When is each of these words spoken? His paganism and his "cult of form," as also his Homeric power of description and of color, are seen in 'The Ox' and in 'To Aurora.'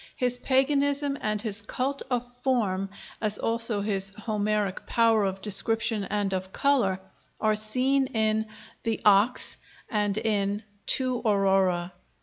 His 0.15 0.39
paganism 0.39 1.15
and 1.21 1.39
his 1.39 1.61
"cult 1.61 2.01
of 2.09 2.25
form," 2.41 2.89
as 3.21 3.37
also 3.37 3.81
his 3.81 4.09
Homeric 4.21 4.87
power 4.87 5.23
of 5.25 5.43
description 5.43 6.05
and 6.05 6.33
of 6.33 6.51
color, 6.51 6.99
are 7.39 7.55
seen 7.55 8.07
in 8.07 8.47
'The 8.81 8.99
Ox' 9.05 9.59
and 9.91 10.17
in 10.17 10.63
'To 10.87 11.19
Aurora.' 11.23 11.93